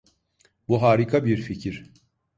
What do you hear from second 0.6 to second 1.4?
Bu harika bir